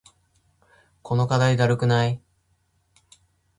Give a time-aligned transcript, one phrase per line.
[1.03, 2.19] この課題だるくない？